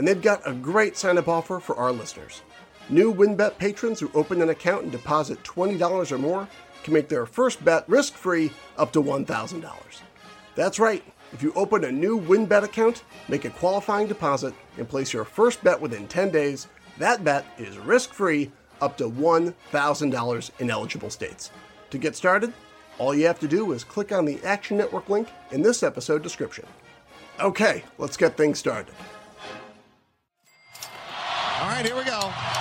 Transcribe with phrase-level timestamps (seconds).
[0.00, 2.40] and they've got a great sign up offer for our listeners.
[2.88, 6.48] New WynnBET patrons who open an account and deposit $20 or more
[6.82, 9.70] can make their first bet risk free up to $1,000.
[10.54, 15.12] That's right, if you open a new WynnBET account, make a qualifying deposit, and place
[15.12, 20.70] your first bet within 10 days, that bet is risk free up to $1,000 in
[20.70, 21.50] eligible states.
[21.90, 22.54] To get started,
[22.96, 26.22] all you have to do is click on the Action Network link in this episode
[26.22, 26.64] description.
[27.38, 28.94] Okay, let's get things started.
[31.80, 32.59] Right, here we go.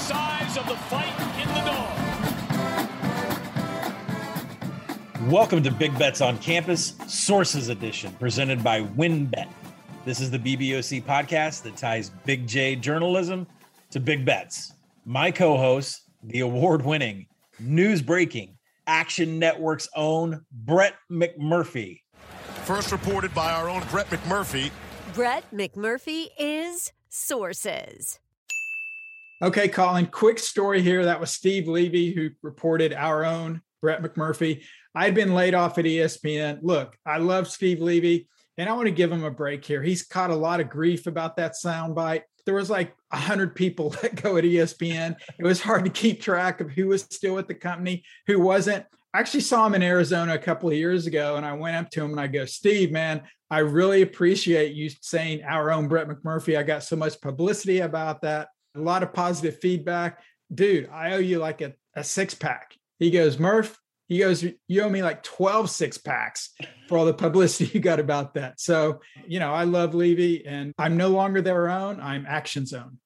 [0.00, 1.12] It's size of the fight
[1.42, 1.60] in the
[5.20, 5.30] dog.
[5.30, 9.48] Welcome to Big Bets on Campus, Sources Edition, presented by WynnBET.
[10.06, 13.46] This is the BBOC podcast that ties Big J journalism
[13.90, 14.72] to big bets.
[15.04, 17.26] My co host, the award winning,
[17.58, 18.56] news breaking,
[18.86, 22.00] Action Network's own Brett McMurphy.
[22.64, 24.70] First reported by our own Brett McMurphy.
[25.12, 28.18] Brett McMurphy is Sources.
[29.42, 31.06] Okay, Colin, quick story here.
[31.06, 34.64] That was Steve Levy who reported our own Brett McMurphy.
[34.94, 36.58] I'd been laid off at ESPN.
[36.60, 38.28] Look, I love Steve Levy
[38.58, 39.82] and I want to give him a break here.
[39.82, 42.20] He's caught a lot of grief about that soundbite.
[42.44, 45.16] There was like 100 people let go at ESPN.
[45.38, 48.84] It was hard to keep track of who was still at the company, who wasn't.
[49.14, 51.88] I actually saw him in Arizona a couple of years ago and I went up
[51.92, 56.08] to him and I go, Steve, man, I really appreciate you saying our own Brett
[56.08, 56.58] McMurphy.
[56.58, 60.20] I got so much publicity about that, a lot of positive feedback.
[60.52, 62.74] Dude, I owe you like a, a six pack.
[62.98, 66.50] He goes, Murph, he goes, You owe me like 12 six packs
[66.88, 68.60] for all the publicity you got about that.
[68.60, 72.98] So, you know, I love Levy and I'm no longer their own, I'm Action Zone.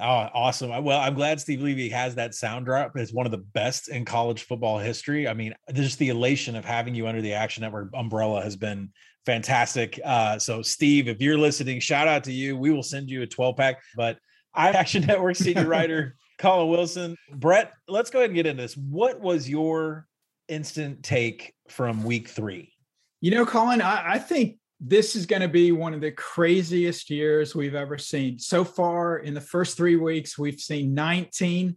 [0.00, 0.84] Oh, awesome.
[0.84, 2.92] Well, I'm glad Steve Levy has that sound drop.
[2.96, 5.26] It's one of the best in college football history.
[5.26, 8.90] I mean, just the elation of having you under the Action Network umbrella has been
[9.26, 9.98] fantastic.
[10.04, 12.56] Uh, so, Steve, if you're listening, shout out to you.
[12.56, 13.82] We will send you a 12 pack.
[13.96, 14.18] But
[14.54, 17.16] I'm Action Network senior writer, Colin Wilson.
[17.34, 18.76] Brett, let's go ahead and get into this.
[18.76, 20.06] What was your
[20.48, 22.72] instant take from week three?
[23.20, 27.10] You know, Colin, I, I think this is going to be one of the craziest
[27.10, 28.38] years we've ever seen.
[28.38, 31.76] So far, in the first three weeks, we've seen 19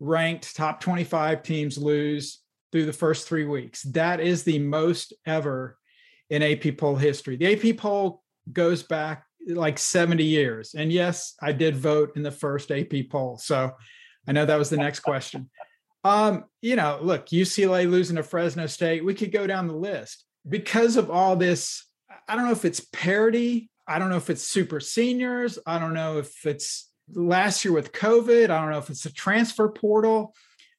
[0.00, 2.40] ranked top 25 teams lose
[2.72, 3.82] through the first three weeks.
[3.82, 5.76] That is the most ever
[6.28, 7.36] in AP poll history.
[7.36, 8.22] The AP poll
[8.52, 10.74] goes back like 70 years.
[10.74, 13.38] And yes, I did vote in the first AP poll.
[13.38, 13.72] So
[14.28, 15.50] I know that was the next question.
[16.04, 20.24] Um, you know, look, UCLA losing to Fresno State, we could go down the list
[20.48, 21.86] because of all this.
[22.28, 23.70] I don't know if it's parity.
[23.86, 25.58] I don't know if it's super seniors.
[25.66, 28.44] I don't know if it's last year with COVID.
[28.44, 30.34] I don't know if it's a transfer portal.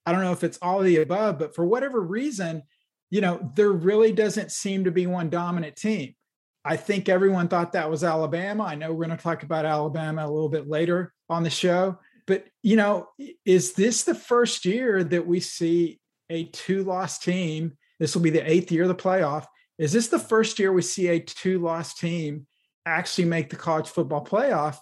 [0.06, 2.64] I don't know if it's all the above, but for whatever reason,
[3.10, 6.16] you know, there really doesn't seem to be one dominant team.
[6.63, 8.63] I think everyone thought that was Alabama.
[8.63, 11.98] I know we're going to talk about Alabama a little bit later on the show,
[12.28, 13.08] but you know,
[13.46, 16.00] is this the first year that we see
[16.30, 17.78] a two-loss team?
[18.00, 19.46] This will be the eighth year of the playoff.
[19.78, 22.46] Is this the first year we see a two loss team
[22.86, 24.78] actually make the college football playoff?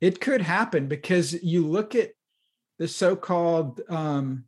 [0.00, 2.12] It could happen because you look at
[2.78, 4.44] the so called um,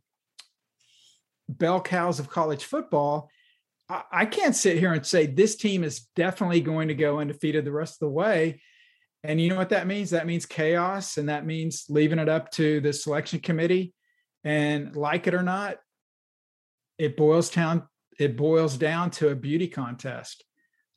[1.49, 3.29] bell cows of college football.
[3.89, 7.71] I, can't sit here and say this team is definitely going to go undefeated the
[7.71, 8.61] rest of the way.
[9.23, 10.09] And you know what that means?
[10.09, 13.93] That means chaos, and that means leaving it up to the selection committee.
[14.43, 15.77] And like it or not,
[16.97, 17.87] it boils down
[18.19, 20.43] it boils down to a beauty contest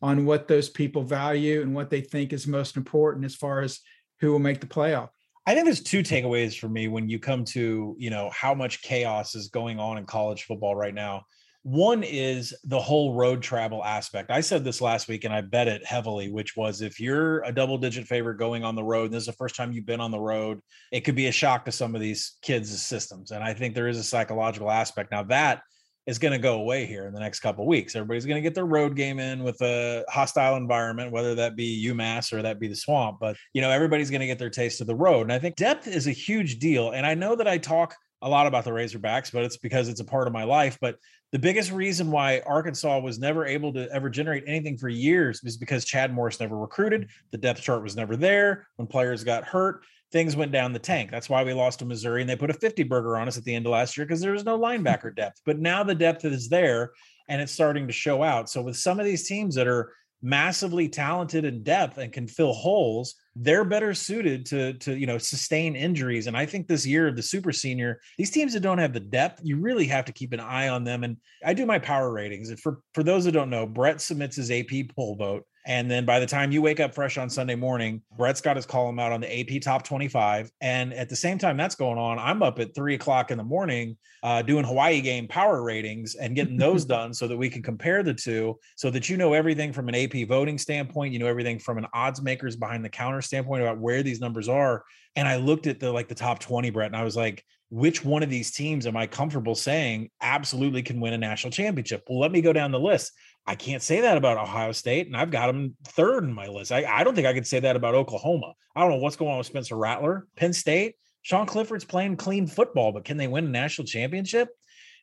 [0.00, 3.80] on what those people value and what they think is most important as far as
[4.20, 5.10] who will make the playoff.
[5.46, 8.82] I think there's two takeaways for me when you come to, you know, how much
[8.82, 11.24] chaos is going on in college football right now.
[11.62, 14.30] One is the whole road travel aspect.
[14.30, 17.52] I said this last week and I bet it heavily, which was if you're a
[17.52, 20.00] double digit favorite going on the road, and this is the first time you've been
[20.00, 20.60] on the road,
[20.90, 23.30] it could be a shock to some of these kids' systems.
[23.30, 25.10] And I think there is a psychological aspect.
[25.10, 25.60] Now, that
[26.06, 27.94] is going to go away here in the next couple weeks.
[27.94, 31.86] Everybody's going to get their road game in with a hostile environment, whether that be
[31.86, 33.18] UMass or that be the swamp.
[33.20, 35.22] But, you know, everybody's going to get their taste of the road.
[35.22, 36.92] And I think depth is a huge deal.
[36.92, 40.00] And I know that I talk a lot about the Razorbacks, but it's because it's
[40.00, 40.78] a part of my life.
[40.80, 40.96] But
[41.32, 45.56] the biggest reason why Arkansas was never able to ever generate anything for years is
[45.56, 47.08] because Chad Morris never recruited.
[47.30, 48.66] The depth chart was never there.
[48.76, 51.10] When players got hurt, things went down the tank.
[51.10, 53.44] That's why we lost to Missouri and they put a 50 burger on us at
[53.44, 55.40] the end of last year because there was no linebacker depth.
[55.46, 56.90] But now the depth is there
[57.28, 58.50] and it's starting to show out.
[58.50, 62.52] So with some of these teams that are massively talented in depth and can fill
[62.52, 66.26] holes, they're better suited to to you know sustain injuries.
[66.26, 69.00] And I think this year of the super senior, these teams that don't have the
[69.00, 71.04] depth, you really have to keep an eye on them.
[71.04, 72.50] And I do my power ratings.
[72.50, 75.44] And for for those that don't know, Brett submits his AP poll vote.
[75.66, 78.66] And then by the time you wake up fresh on Sunday morning, Brett's got his
[78.66, 80.50] column out on the AP top 25.
[80.60, 83.44] And at the same time that's going on, I'm up at three o'clock in the
[83.44, 87.62] morning uh, doing Hawaii game power ratings and getting those done so that we can
[87.62, 91.26] compare the two so that you know everything from an AP voting standpoint, you know
[91.26, 94.84] everything from an odds makers behind the counter standpoint about where these numbers are.
[95.16, 98.04] And I looked at the like the top 20, Brett, and I was like, which
[98.04, 102.02] one of these teams am I comfortable saying absolutely can win a national championship?
[102.08, 103.12] Well, let me go down the list.
[103.46, 106.72] I can't say that about Ohio State, and I've got them third in my list.
[106.72, 108.54] I, I don't think I could say that about Oklahoma.
[108.76, 110.94] I don't know what's going on with Spencer Rattler, Penn State.
[111.22, 114.48] Sean Clifford's playing clean football, but can they win a national championship?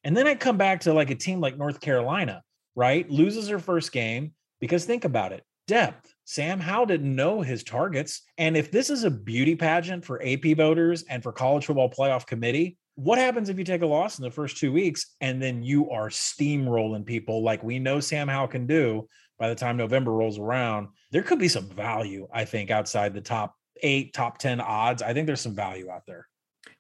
[0.04, 2.42] And then I come back to like a team like North Carolina,
[2.76, 3.10] right?
[3.10, 6.14] Loses her first game because think about it depth.
[6.26, 8.24] Sam Howell didn't know his targets.
[8.38, 12.26] And if this is a beauty pageant for AP voters and for college football playoff
[12.26, 15.62] committee, what happens if you take a loss in the first two weeks and then
[15.62, 19.08] you are steamrolling people like we know Sam Howell can do
[19.38, 20.88] by the time November rolls around?
[21.12, 23.54] There could be some value, I think, outside the top
[23.84, 25.04] eight, top 10 odds.
[25.04, 26.28] I think there's some value out there.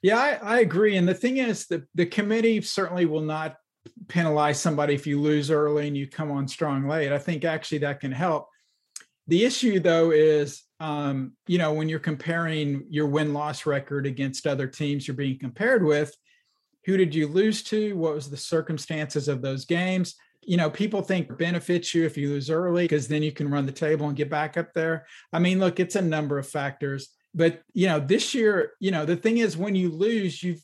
[0.01, 0.97] Yeah, I, I agree.
[0.97, 3.55] And the thing is that the committee certainly will not
[4.07, 7.11] penalize somebody if you lose early and you come on strong late.
[7.11, 8.47] I think actually that can help.
[9.27, 14.47] The issue, though, is um, you know when you're comparing your win loss record against
[14.47, 16.15] other teams you're being compared with,
[16.85, 17.95] who did you lose to?
[17.95, 20.15] What was the circumstances of those games?
[20.43, 23.65] You know, people think benefits you if you lose early because then you can run
[23.65, 25.05] the table and get back up there.
[25.33, 29.05] I mean, look, it's a number of factors, but you know, this year, you know,
[29.05, 30.57] the thing is when you lose, you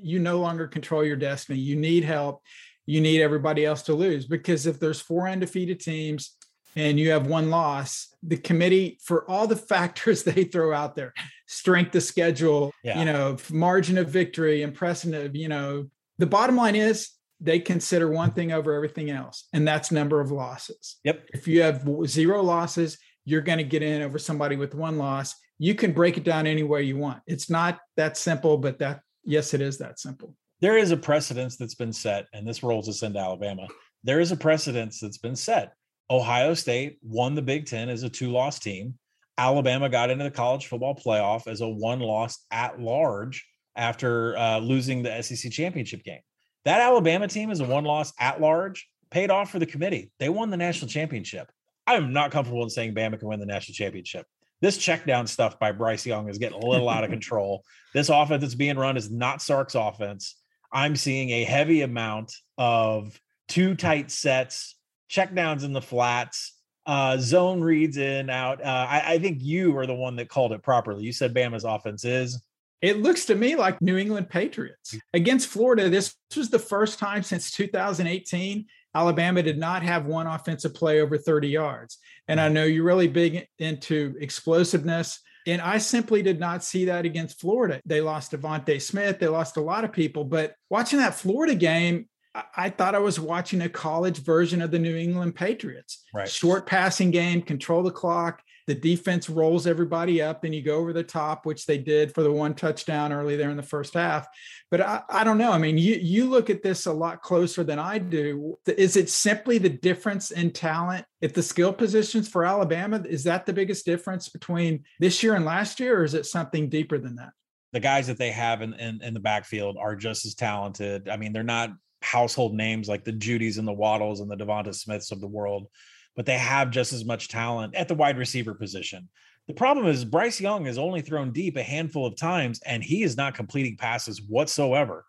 [0.00, 1.58] you no longer control your destiny.
[1.58, 2.42] You need help.
[2.86, 6.35] You need everybody else to lose because if there's four undefeated teams
[6.76, 11.12] and you have one loss, the committee, for all the factors they throw out there,
[11.46, 12.98] strength of schedule, yeah.
[12.98, 15.86] you know, margin of victory, impressive, you know,
[16.18, 20.30] the bottom line is they consider one thing over everything else, and that's number of
[20.30, 20.96] losses.
[21.04, 21.28] Yep.
[21.32, 25.34] If you have zero losses, you're going to get in over somebody with one loss.
[25.58, 27.22] You can break it down any way you want.
[27.26, 30.34] It's not that simple, but that, yes, it is that simple.
[30.60, 33.68] There is a precedence that's been set, and this rolls us into Alabama.
[34.04, 35.74] There is a precedence that's been set
[36.10, 38.94] Ohio State won the Big Ten as a two loss team.
[39.38, 43.46] Alabama got into the college football playoff as a one loss at large
[43.76, 46.20] after uh, losing the SEC championship game.
[46.64, 50.10] That Alabama team is a one loss at large, paid off for the committee.
[50.18, 51.50] They won the national championship.
[51.86, 54.26] I am not comfortable in saying Bama can win the national championship.
[54.62, 57.62] This check down stuff by Bryce Young is getting a little out of control.
[57.92, 60.36] This offense that's being run is not Sark's offense.
[60.72, 64.75] I'm seeing a heavy amount of two tight sets,
[65.10, 66.52] checkdowns in the flats,
[66.86, 68.64] uh, zone reads in out.
[68.64, 71.04] Uh, I, I, think you are the one that called it properly.
[71.04, 72.40] You said Bama's offense is.
[72.80, 75.88] It looks to me like New England Patriots against Florida.
[75.88, 81.18] This was the first time since 2018 Alabama did not have one offensive play over
[81.18, 81.98] 30 yards.
[82.28, 85.20] And I know you're really big into explosiveness.
[85.46, 87.82] And I simply did not see that against Florida.
[87.84, 89.18] They lost DeVonta Smith.
[89.18, 90.24] They lost a lot of people.
[90.24, 92.08] But watching that Florida game,
[92.56, 96.04] I thought I was watching a college version of the New England Patriots.
[96.12, 96.28] Right.
[96.28, 98.42] Short passing game, control the clock.
[98.66, 102.24] The defense rolls everybody up, then you go over the top, which they did for
[102.24, 104.26] the one touchdown early there in the first half.
[104.72, 105.52] But I, I don't know.
[105.52, 108.58] I mean, you you look at this a lot closer than I do.
[108.66, 113.04] Is it simply the difference in talent at the skill positions for Alabama?
[113.08, 116.68] Is that the biggest difference between this year and last year, or is it something
[116.68, 117.30] deeper than that?
[117.72, 121.08] The guys that they have in, in, in the backfield are just as talented.
[121.08, 121.70] I mean, they're not
[122.06, 125.66] household names like the Jeudys and the Waddles and the DeVonta Smiths of the world,
[126.14, 129.08] but they have just as much talent at the wide receiver position.
[129.48, 133.02] The problem is Bryce Young has only thrown deep a handful of times and he
[133.02, 135.04] is not completing passes whatsoever.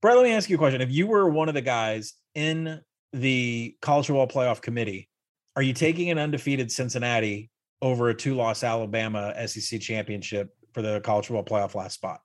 [0.00, 0.80] Brett, let me ask you a question.
[0.80, 2.80] If you were one of the guys in
[3.12, 5.08] the college football playoff committee,
[5.56, 7.50] are you taking an undefeated Cincinnati
[7.82, 12.20] over a two loss Alabama SEC championship for the college football playoff last spot?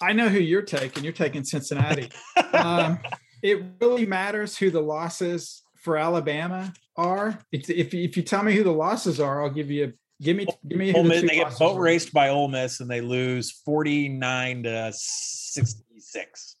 [0.00, 1.04] I know who you're taking.
[1.04, 2.10] You're taking Cincinnati.
[2.52, 2.98] um,
[3.42, 7.38] it really matters who the losses for Alabama are.
[7.50, 10.46] If, if, if you tell me who the losses are, I'll give you give me
[10.66, 10.94] give me.
[10.94, 14.62] Ole Miss, the they get boat raced by Ole Miss and they lose forty nine
[14.62, 16.56] to sixty six.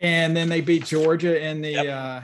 [0.00, 1.86] And then they beat Georgia in the yep.
[1.86, 2.20] uh,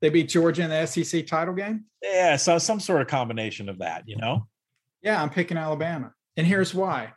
[0.00, 1.84] they beat Georgia in the SEC title game.
[2.02, 4.46] Yeah, so some sort of combination of that, you know.
[5.02, 7.12] Yeah, I'm picking Alabama, and here's why: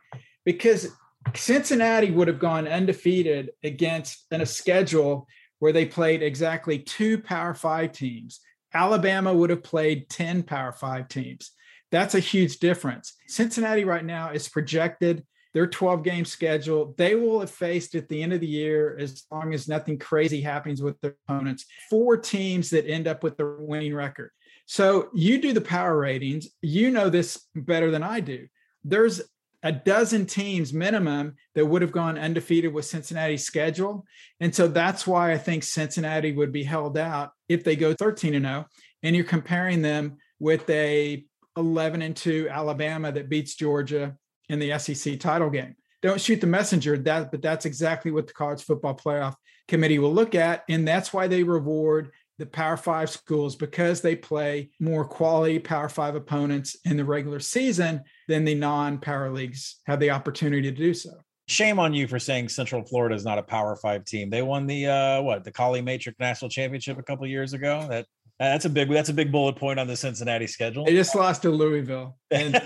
[0.46, 0.88] because
[1.36, 5.28] Cincinnati would have gone undefeated against in a schedule
[5.62, 8.40] where they played exactly two Power Five teams.
[8.74, 11.52] Alabama would have played 10 Power Five teams.
[11.92, 13.14] That's a huge difference.
[13.28, 16.96] Cincinnati right now is projected their 12 game schedule.
[16.98, 20.42] They will have faced at the end of the year, as long as nothing crazy
[20.42, 24.32] happens with their opponents, four teams that end up with the winning record.
[24.66, 28.48] So you do the power ratings, you know this better than I do.
[28.84, 29.22] There's
[29.64, 34.06] a dozen teams minimum that would have gone undefeated with Cincinnati's schedule.
[34.40, 38.34] And so that's why I think Cincinnati would be held out if they go 13
[38.34, 38.66] and 0
[39.04, 41.24] and you're comparing them with a
[41.58, 44.16] 11 and 2 Alabama that beats Georgia
[44.50, 45.76] in the SEC title game.
[46.02, 49.36] Don't shoot the messenger that but that's exactly what the college football playoff
[49.68, 54.16] committee will look at and that's why they reward the Power Five schools because they
[54.16, 59.80] play more quality Power Five opponents in the regular season than the non Power Leagues
[59.86, 61.12] have the opportunity to do so.
[61.48, 64.30] Shame on you for saying Central Florida is not a Power Five team.
[64.30, 67.88] They won the uh, what the Colley Matrix National Championship a couple years ago.
[67.90, 68.06] That
[68.40, 70.86] that's a big that's a big bullet point on the Cincinnati schedule.
[70.86, 72.60] They just lost to Louisville, and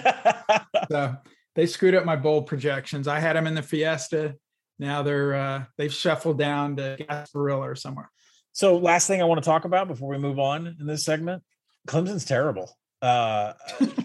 [0.91, 1.15] so
[1.55, 3.07] they screwed up my bold projections.
[3.07, 4.35] I had them in the Fiesta.
[4.79, 8.09] Now they're uh, they've shuffled down to Gasparilla or somewhere.
[8.55, 11.43] So, last thing I want to talk about before we move on in this segment
[11.89, 12.71] Clemson's terrible.
[13.01, 13.51] Uh,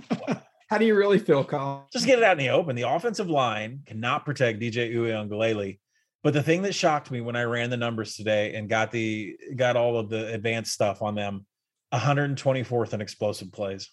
[0.69, 1.83] How do you really feel, Colin?
[1.93, 2.75] Just get it out in the open.
[2.75, 5.79] The offensive line cannot protect DJ Uiagalelei.
[6.25, 9.37] But the thing that shocked me when I ran the numbers today and got the
[9.55, 11.47] got all of the advanced stuff on them,
[11.95, 13.89] 124th in explosive plays.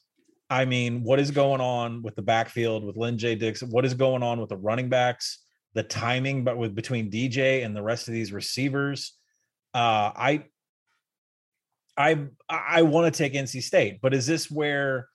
[0.50, 3.70] I mean, what is going on with the backfield with Lyn-J Dixon?
[3.70, 5.44] What is going on with the running backs?
[5.76, 9.17] The timing, but with between DJ and the rest of these receivers
[9.78, 10.44] uh, I
[11.96, 15.08] I I want to take NC State, but is this where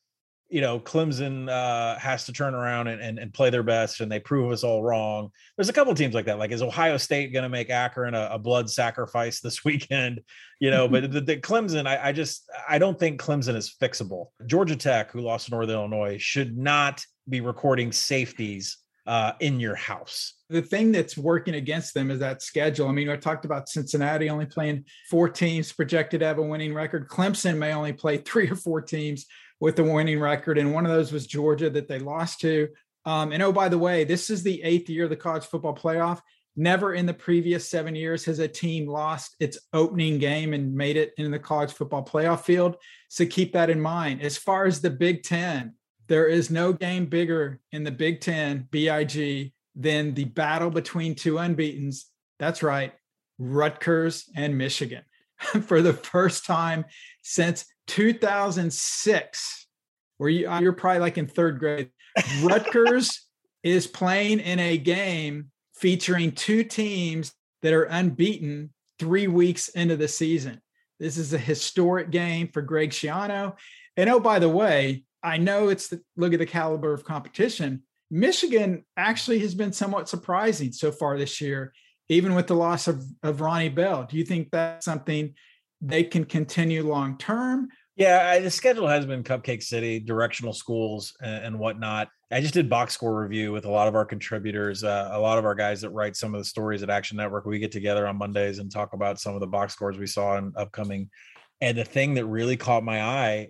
[0.48, 4.12] you know Clemson uh, has to turn around and, and, and play their best and
[4.12, 5.30] they prove us all wrong?
[5.56, 6.38] There's a couple teams like that.
[6.38, 10.20] Like is Ohio State going to make Akron a, a, blood sacrifice this weekend?
[10.60, 14.26] You know, but the, the Clemson, I, I just I don't think Clemson is fixable.
[14.46, 19.74] Georgia Tech, who lost to Northern Illinois, should not be recording safeties uh, in your
[19.74, 20.34] house.
[20.48, 22.88] The thing that's working against them is that schedule.
[22.88, 26.74] I mean, I talked about Cincinnati only playing four teams projected to have a winning
[26.74, 27.08] record.
[27.08, 29.26] Clemson may only play three or four teams
[29.60, 32.68] with a winning record, and one of those was Georgia that they lost to.
[33.04, 35.74] Um, and oh, by the way, this is the eighth year of the college football
[35.74, 36.20] playoff.
[36.54, 40.96] Never in the previous seven years has a team lost its opening game and made
[40.96, 42.76] it in the college football playoff field.
[43.08, 44.20] So keep that in mind.
[44.20, 45.74] As far as the Big Ten,
[46.12, 51.38] there is no game bigger in the Big Ten, BIG, than the battle between two
[51.38, 52.04] unbeatens.
[52.38, 52.92] That's right,
[53.38, 55.04] Rutgers and Michigan.
[55.62, 56.84] For the first time
[57.22, 59.66] since 2006,
[60.18, 61.88] where you, uh, you're probably like in third grade,
[62.42, 63.26] Rutgers
[63.62, 70.08] is playing in a game featuring two teams that are unbeaten three weeks into the
[70.08, 70.60] season.
[71.00, 73.56] This is a historic game for Greg Schiano.
[73.96, 77.82] And oh, by the way, I know it's the look at the caliber of competition.
[78.10, 81.72] Michigan actually has been somewhat surprising so far this year,
[82.08, 84.06] even with the loss of, of Ronnie Bell.
[84.08, 85.34] Do you think that's something
[85.80, 87.68] they can continue long term?
[87.96, 92.08] Yeah, I, the schedule has been Cupcake City, directional schools, and, and, whatnot.
[92.30, 95.38] I just did box score review with a lot of our contributors, uh, a lot
[95.38, 97.44] of our guys that write some of the stories at Action Network.
[97.44, 100.38] We get together on Mondays and talk about some of the box scores we saw
[100.38, 101.10] in upcoming.
[101.60, 103.48] And the thing that really caught my eye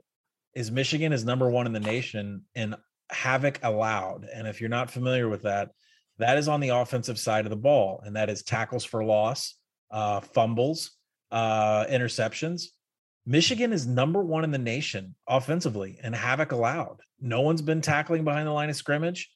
[0.54, 2.74] is Michigan is number one in the nation in
[3.10, 4.26] havoc allowed.
[4.32, 5.70] And if you're not familiar with that,
[6.18, 9.56] that is on the offensive side of the ball, and that is tackles for loss,
[9.90, 10.92] uh, fumbles,
[11.30, 12.66] uh, interceptions
[13.24, 16.98] Michigan is number one in the nation offensively and havoc allowed.
[17.20, 19.30] No one's been tackling behind the line of scrimmage.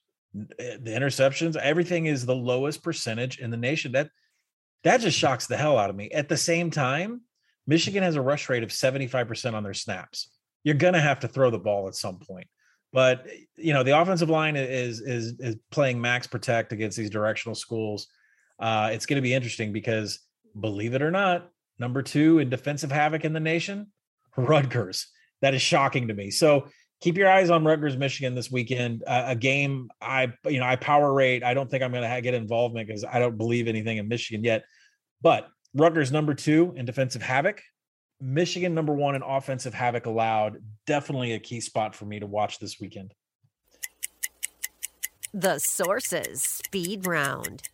[0.59, 3.93] Eh, the interceptions, everything is the lowest percentage in the nation.
[3.93, 4.11] That
[4.83, 6.11] that just shocks the hell out of me.
[6.11, 7.23] At the same time,
[7.67, 10.31] Michigan has a rush rate of 75% on their snaps.
[10.67, 12.49] You're gonna have to throw the ball at some point.
[12.93, 17.55] But you know, the offensive line is is is playing max protect against these directional
[17.55, 18.09] schools.
[18.59, 20.19] Uh, it's going to be interesting because
[20.59, 23.93] believe it or not, number two in defensive havoc in the nation,
[24.37, 25.07] Rutgers.
[25.41, 26.31] That is shocking to me.
[26.31, 26.67] So
[27.01, 29.05] keep your eyes on Rutgers, Michigan this weekend.
[29.07, 31.45] Uh, a game I, you know, I power rate.
[31.45, 34.43] I don't think I'm going to get involvement because I don't believe anything in Michigan
[34.43, 34.65] yet.
[35.21, 37.61] But Rutgers number two in defensive havoc.
[38.21, 40.63] Michigan number one in offensive havoc allowed.
[40.87, 43.15] Definitely a key spot for me to watch this weekend.
[45.35, 47.69] The sources speed round.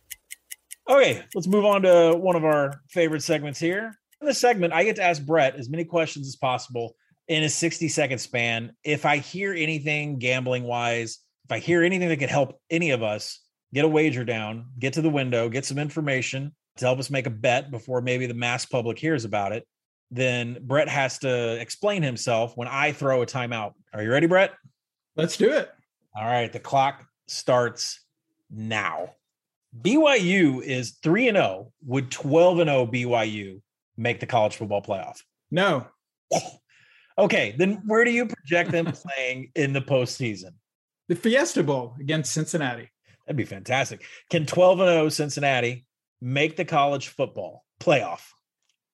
[0.89, 3.97] Okay, let's move on to one of our favorite segments here.
[4.19, 6.95] In this segment, I get to ask Brett as many questions as possible
[7.27, 8.73] in a 60 second span.
[8.83, 13.01] If I hear anything gambling wise, if I hear anything that could help any of
[13.01, 13.39] us
[13.73, 17.27] get a wager down, get to the window, get some information to help us make
[17.27, 19.65] a bet before maybe the mass public hears about it,
[20.15, 23.73] then Brett has to explain himself when I throw a timeout.
[23.93, 24.51] Are you ready, Brett?
[25.15, 25.71] Let's do it.
[26.15, 26.51] All right.
[26.51, 28.01] The clock starts
[28.51, 29.15] now.
[29.81, 31.71] BYU is 3 and 0.
[31.85, 33.61] Would 12 and 0 BYU
[33.97, 35.21] make the college football playoff?
[35.51, 35.87] No.
[37.17, 40.51] Okay, then where do you project them playing in the postseason?
[41.09, 42.89] The Fiesta Bowl against Cincinnati.
[43.25, 44.03] That'd be fantastic.
[44.29, 45.85] Can 12 and 0 Cincinnati
[46.21, 48.21] make the college football playoff?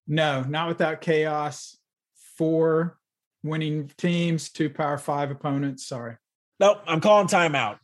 [0.09, 1.77] No, not without chaos.
[2.35, 2.97] Four
[3.43, 5.87] winning teams, two power five opponents.
[5.87, 6.17] Sorry.
[6.59, 7.77] Nope, I'm calling timeout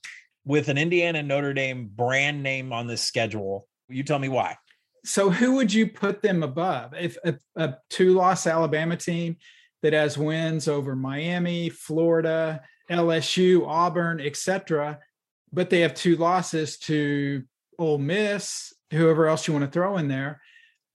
[0.44, 3.68] with an Indiana Notre Dame brand name on this schedule.
[3.88, 4.58] You tell me why.
[5.06, 6.96] So, who would you put them above?
[7.00, 9.38] If a, a two loss Alabama team
[9.84, 15.00] that has wins over Miami, Florida, LSU, Auburn, etc.,
[15.54, 17.44] but they have two losses to
[17.78, 20.42] Ole Miss, whoever else you want to throw in there.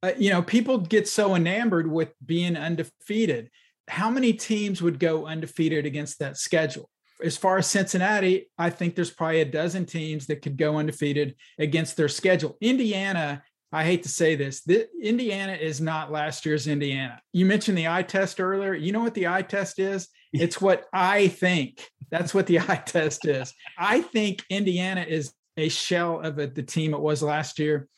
[0.02, 3.50] Uh, you know, people get so enamored with being undefeated.
[3.88, 6.88] How many teams would go undefeated against that schedule?
[7.22, 11.36] as far as Cincinnati, I think there's probably a dozen teams that could go undefeated
[11.58, 12.56] against their schedule.
[12.60, 17.20] Indiana, I hate to say this, the, Indiana is not last year's Indiana.
[17.32, 18.74] You mentioned the eye test earlier.
[18.74, 20.08] You know what the eye test is?
[20.32, 21.84] It's what I think.
[22.08, 23.52] That's what the eye test is.
[23.76, 27.88] I think Indiana is a shell of a, the team it was last year.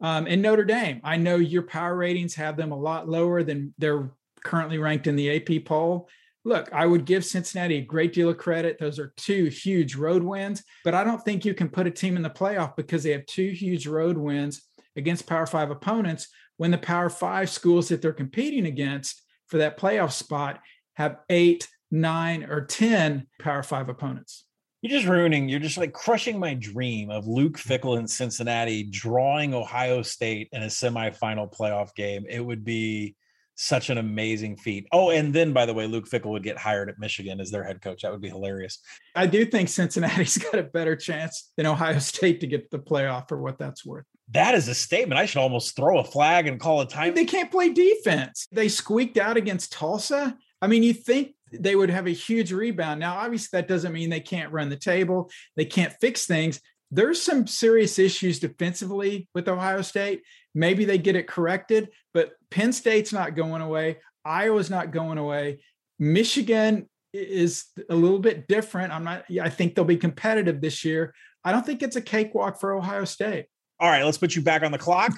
[0.00, 3.74] Um, and Notre Dame, I know your power ratings have them a lot lower than
[3.78, 4.10] they're
[4.44, 6.08] currently ranked in the AP poll
[6.48, 8.78] look, I would give Cincinnati a great deal of credit.
[8.78, 12.16] Those are two huge road wins, but I don't think you can put a team
[12.16, 14.62] in the playoff because they have two huge road wins
[14.96, 19.78] against Power Five opponents when the Power Five schools that they're competing against for that
[19.78, 20.60] playoff spot
[20.94, 24.44] have eight, nine, or 10 Power Five opponents.
[24.80, 27.72] You're just ruining, you're just like crushing my dream of Luke mm-hmm.
[27.72, 32.24] Fickell in Cincinnati drawing Ohio State in a semifinal playoff game.
[32.28, 33.16] It would be
[33.56, 34.86] such an amazing feat.
[34.92, 37.64] Oh, and then by the way, Luke Fickell would get hired at Michigan as their
[37.64, 38.02] head coach.
[38.02, 38.78] That would be hilarious.
[39.16, 43.28] I do think Cincinnati's got a better chance than Ohio State to get the playoff
[43.28, 44.06] for what that's worth.
[44.30, 45.18] That is a statement.
[45.18, 47.14] I should almost throw a flag and call a time.
[47.14, 48.46] They can't play defense.
[48.52, 50.36] They squeaked out against Tulsa.
[50.62, 53.00] I mean, you think they would have a huge rebound.
[53.00, 56.60] Now, obviously, that doesn't mean they can't run the table, they can't fix things.
[56.90, 60.22] There's some serious issues defensively with Ohio State.
[60.54, 63.98] Maybe they get it corrected, but Penn State's not going away.
[64.24, 65.60] Iowa's not going away.
[65.98, 68.92] Michigan is a little bit different.
[68.92, 71.14] I'm not, I think they'll be competitive this year.
[71.44, 73.46] I don't think it's a cakewalk for Ohio State.
[73.80, 75.12] All right, let's put you back on the clock.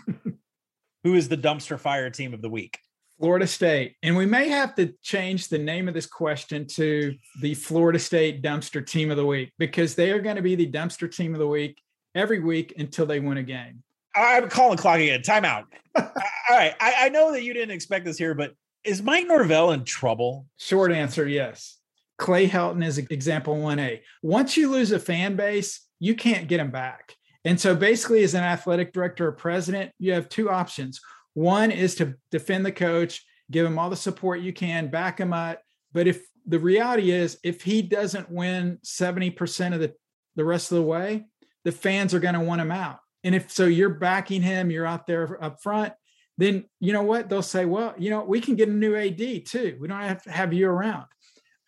[1.04, 2.78] Who is the dumpster fire team of the week?
[3.20, 3.96] Florida State.
[4.02, 8.42] And we may have to change the name of this question to the Florida State
[8.42, 11.38] dumpster team of the week because they are going to be the dumpster team of
[11.38, 11.80] the week
[12.14, 13.82] every week until they win a game.
[14.14, 15.20] I'm calling clock again.
[15.20, 15.64] Timeout.
[15.96, 16.06] All
[16.48, 16.74] right.
[16.80, 18.54] I, I, know that you didn't expect this here, but
[18.84, 20.46] is Mike Norvell in trouble?
[20.56, 21.76] Short answer, yes.
[22.18, 24.00] Clay Helton is example 1A.
[24.22, 27.16] Once you lose a fan base, you can't get them back.
[27.44, 31.00] And so basically, as an athletic director or president, you have two options.
[31.34, 35.32] One is to defend the coach, give him all the support you can, back him
[35.32, 35.60] up,
[35.92, 39.94] But if the reality is, if he doesn't win 70% of the,
[40.36, 41.26] the rest of the way,
[41.64, 42.98] the fans are going to want him out.
[43.22, 45.92] And if so, you're backing him, you're out there up front,
[46.38, 47.28] then you know what?
[47.28, 49.76] They'll say, well, you know, we can get a new AD too.
[49.78, 51.04] We don't have to have you around.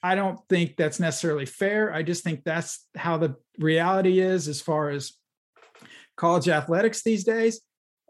[0.03, 1.92] I don't think that's necessarily fair.
[1.92, 5.12] I just think that's how the reality is as far as
[6.16, 7.61] college athletics these days.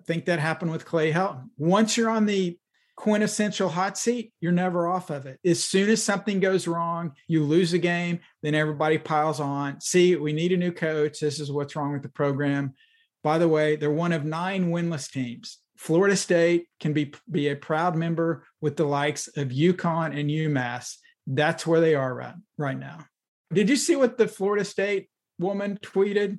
[0.07, 1.49] Think that happened with Clay Helton.
[1.57, 2.59] Once you're on the
[2.97, 5.39] quintessential hot seat, you're never off of it.
[5.45, 9.81] As soon as something goes wrong, you lose a game, then everybody piles on.
[9.81, 11.21] See, we need a new coach.
[11.21, 12.75] This is what's wrong with the program.
[13.23, 15.59] By the way, they're one of nine winless teams.
[15.77, 20.97] Florida State can be, be a proud member with the likes of UConn and UMass.
[21.27, 23.07] That's where they are right, right now.
[23.53, 26.39] Did you see what the Florida State woman tweeted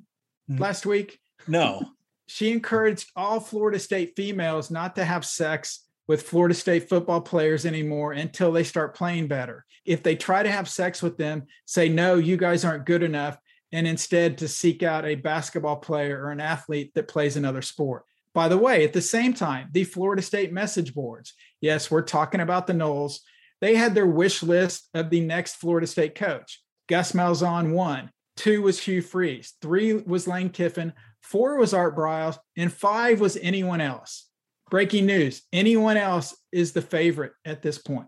[0.50, 0.62] mm-hmm.
[0.62, 1.18] last week?
[1.46, 1.84] No.
[2.26, 7.64] she encouraged all Florida State females not to have sex with Florida State football players
[7.64, 9.64] anymore until they start playing better.
[9.84, 13.38] If they try to have sex with them, say, no, you guys aren't good enough,
[13.72, 18.04] and instead to seek out a basketball player or an athlete that plays another sport.
[18.32, 22.40] By the way, at the same time, the Florida State message boards, yes, we're talking
[22.40, 23.18] about the Noles,
[23.60, 26.60] they had their wish list of the next Florida State coach.
[26.88, 30.92] Gus Malzahn one, two was Hugh Freeze, three was Lane Kiffin,
[31.24, 34.28] four was Art Briles, and five was anyone else.
[34.70, 38.06] Breaking news: anyone else is the favorite at this point.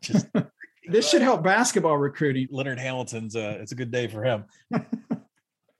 [0.00, 0.26] Just,
[0.88, 2.48] this should help basketball recruiting.
[2.50, 4.44] Leonard Hamilton's a it's a good day for him.
[4.72, 4.82] I,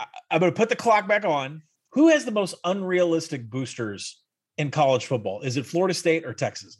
[0.31, 1.63] I'm going to put the clock back on.
[1.93, 4.21] Who has the most unrealistic boosters
[4.59, 5.41] in college football?
[5.41, 6.79] Is it Florida State or Texas?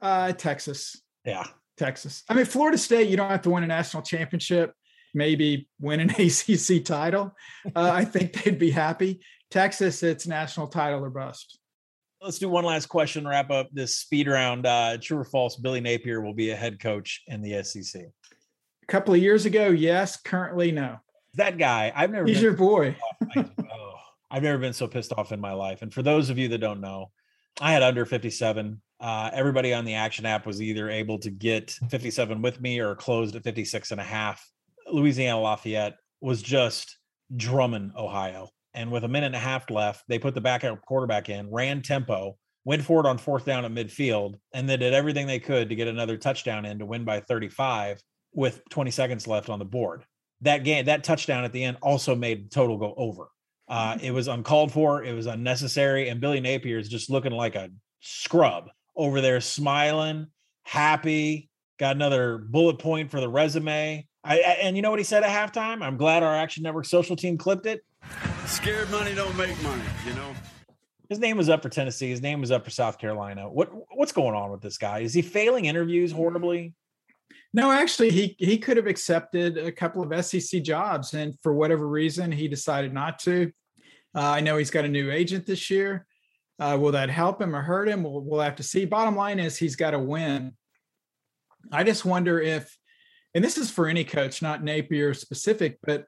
[0.00, 1.00] Uh, Texas.
[1.24, 2.22] Yeah, Texas.
[2.28, 3.08] I mean, Florida State.
[3.08, 4.72] You don't have to win a national championship.
[5.14, 7.34] Maybe win an ACC title.
[7.74, 9.20] Uh, I think they'd be happy.
[9.52, 11.58] Texas, it's national title or bust.
[12.22, 13.28] Let's do one last question.
[13.28, 14.64] Wrap up this speed round.
[14.64, 15.56] Uh, true or false?
[15.56, 18.02] Billy Napier will be a head coach in the SEC.
[18.02, 20.16] A couple of years ago, yes.
[20.16, 20.96] Currently, no.
[21.34, 22.26] That guy, I've never.
[22.26, 22.96] He's your boy.
[23.36, 23.94] oh,
[24.30, 25.82] I've never been so pissed off in my life.
[25.82, 27.10] And for those of you that don't know,
[27.60, 28.80] I had under 57.
[29.00, 32.94] Uh, everybody on the action app was either able to get 57 with me or
[32.94, 34.48] closed at 56 and a half.
[34.90, 36.96] Louisiana Lafayette was just
[37.36, 38.48] drumming Ohio.
[38.74, 41.82] And with a minute and a half left, they put the backup quarterback in, ran
[41.82, 45.74] tempo, went forward on fourth down at midfield, and they did everything they could to
[45.74, 48.00] get another touchdown in to win by 35
[48.32, 50.04] with 20 seconds left on the board.
[50.40, 53.28] That game, that touchdown at the end also made total go over.
[53.68, 57.54] Uh, it was uncalled for, it was unnecessary, and Billy Napier is just looking like
[57.54, 60.26] a scrub over there, smiling,
[60.64, 64.06] happy, got another bullet point for the resume.
[64.24, 65.82] I, and you know what he said at halftime?
[65.82, 67.82] I'm glad our Action Network social team clipped it.
[68.46, 70.34] Scared money don't make money, you know.
[71.08, 72.10] His name was up for Tennessee.
[72.10, 73.48] His name was up for South Carolina.
[73.48, 75.00] What what's going on with this guy?
[75.00, 76.74] Is he failing interviews horribly?
[77.54, 81.86] No, actually, he he could have accepted a couple of SEC jobs, and for whatever
[81.86, 83.52] reason, he decided not to.
[84.14, 86.06] Uh, I know he's got a new agent this year.
[86.58, 88.02] Uh, will that help him or hurt him?
[88.02, 88.84] We'll, we'll have to see.
[88.84, 90.52] Bottom line is he's got to win.
[91.70, 92.76] I just wonder if,
[93.34, 96.06] and this is for any coach, not Napier specific, but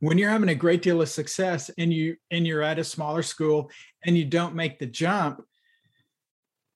[0.00, 3.22] when you're having a great deal of success and you and you're at a smaller
[3.22, 3.70] school
[4.04, 5.42] and you don't make the jump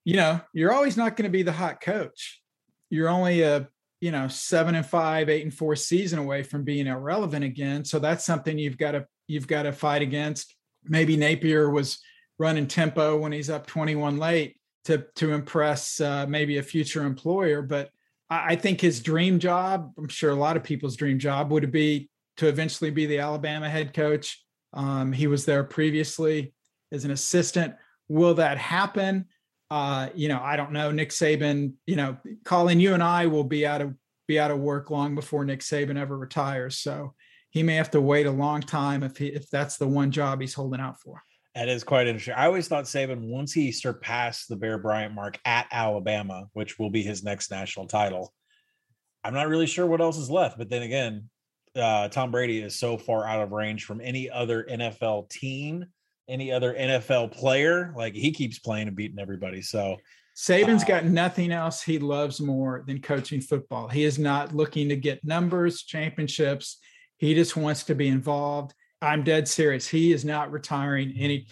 [0.04, 2.42] you know you're always not going to be the hot coach.
[2.90, 3.68] You're only a
[4.00, 7.84] you know seven and five eight and four season away from being irrelevant again.
[7.84, 10.54] So that's something you've got to you've got to fight against.
[10.84, 12.00] Maybe napier was
[12.38, 17.60] running tempo when he's up 21 late to to impress uh, maybe a future employer
[17.60, 17.90] but
[18.30, 21.70] I, I think his dream job i'm sure a lot of people's dream job would
[21.70, 22.08] be
[22.40, 24.42] to eventually be the Alabama head coach.
[24.72, 26.54] Um, he was there previously
[26.90, 27.74] as an assistant.
[28.08, 29.26] Will that happen?
[29.70, 30.90] Uh, you know, I don't know.
[30.90, 33.94] Nick Saban, you know, Colin, you and I will be out of
[34.26, 36.78] be out of work long before Nick Saban ever retires.
[36.78, 37.14] So
[37.50, 40.40] he may have to wait a long time if he if that's the one job
[40.40, 41.22] he's holding out for.
[41.54, 42.34] That is quite interesting.
[42.34, 46.90] I always thought Saban, once he surpassed the Bear Bryant mark at Alabama, which will
[46.90, 48.32] be his next national title,
[49.24, 50.56] I'm not really sure what else is left.
[50.56, 51.28] But then again,
[51.76, 55.86] uh, Tom Brady is so far out of range from any other NFL team,
[56.28, 57.92] any other NFL player.
[57.96, 59.62] Like he keeps playing and beating everybody.
[59.62, 59.96] So
[60.36, 63.88] Saban's uh, got nothing else he loves more than coaching football.
[63.88, 66.78] He is not looking to get numbers, championships.
[67.18, 68.74] He just wants to be involved.
[69.02, 69.86] I'm dead serious.
[69.86, 71.46] He is not retiring any.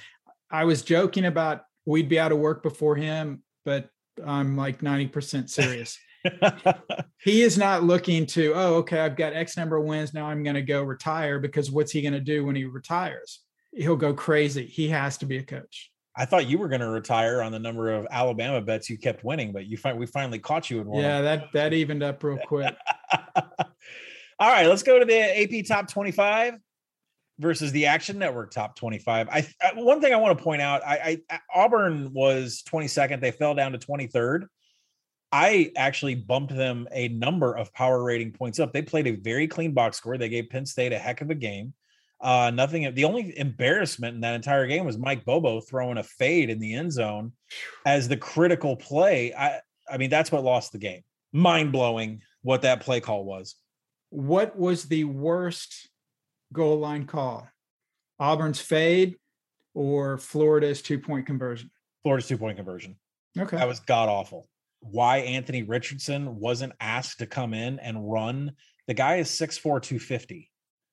[0.50, 3.88] I was joking about we'd be out of work before him, but
[4.24, 5.98] I'm like 90% serious.
[7.20, 10.14] he is not looking to, oh, okay, I've got X number of wins.
[10.14, 13.40] Now I'm going to go retire because what's he going to do when he retires?
[13.72, 14.66] He'll go crazy.
[14.66, 15.90] He has to be a coach.
[16.16, 19.22] I thought you were going to retire on the number of Alabama bets you kept
[19.22, 21.02] winning, but you find we finally caught you in one.
[21.02, 22.74] Yeah, that that evened up real quick.
[24.40, 26.54] All right, let's go to the AP top 25
[27.38, 29.28] versus the Action Network top 25.
[29.28, 33.30] I uh, one thing I want to point out, I, I Auburn was 22nd, they
[33.30, 34.46] fell down to 23rd.
[35.30, 38.72] I actually bumped them a number of power rating points up.
[38.72, 40.16] They played a very clean box score.
[40.16, 41.74] They gave Penn State a heck of a game.
[42.20, 42.92] Uh, nothing.
[42.94, 46.74] The only embarrassment in that entire game was Mike Bobo throwing a fade in the
[46.74, 47.32] end zone
[47.86, 49.32] as the critical play.
[49.34, 49.60] I,
[49.90, 51.02] I mean, that's what lost the game.
[51.32, 53.54] Mind blowing what that play call was.
[54.10, 55.88] What was the worst
[56.52, 57.46] goal line call?
[58.18, 59.16] Auburn's fade
[59.74, 61.70] or Florida's two point conversion?
[62.02, 62.96] Florida's two point conversion.
[63.38, 63.56] Okay.
[63.56, 64.48] That was god awful.
[64.80, 68.52] Why Anthony Richardson wasn't asked to come in and run.
[68.86, 70.50] The guy is 6'4, 250.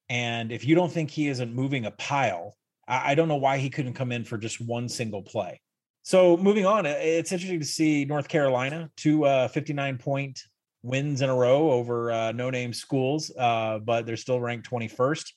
[0.09, 2.55] And if you don't think he isn't moving a pile,
[2.87, 5.61] I, I don't know why he couldn't come in for just one single play.
[6.03, 10.39] So moving on, it's interesting to see North Carolina, two uh, 59 point
[10.83, 15.31] wins in a row over uh, no name schools, uh, but they're still ranked 21st.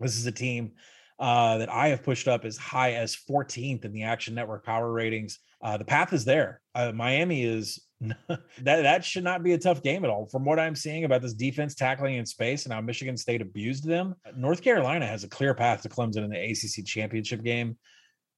[0.00, 0.72] This is a team
[1.18, 4.90] uh, that I have pushed up as high as 14th in the Action Network power
[4.90, 5.38] ratings.
[5.62, 6.60] Uh, the path is there.
[6.74, 7.80] Uh, Miami is
[8.28, 10.26] that that should not be a tough game at all.
[10.26, 13.84] From what I'm seeing about this defense tackling in space and how Michigan State abused
[13.84, 17.76] them, North Carolina has a clear path to Clemson in the ACC championship game.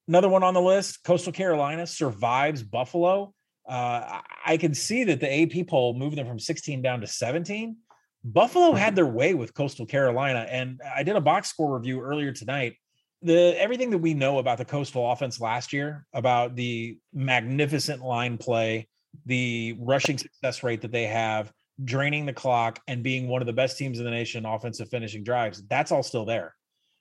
[0.07, 3.33] Another one on the list: Coastal Carolina survives Buffalo.
[3.67, 7.75] Uh, I can see that the AP poll moved them from 16 down to 17.
[8.23, 12.31] Buffalo had their way with Coastal Carolina, and I did a box score review earlier
[12.31, 12.75] tonight.
[13.21, 18.37] The everything that we know about the Coastal offense last year, about the magnificent line
[18.37, 18.87] play,
[19.25, 21.51] the rushing success rate that they have,
[21.83, 25.23] draining the clock, and being one of the best teams in the nation offensive finishing
[25.23, 26.53] drives, that's all still there.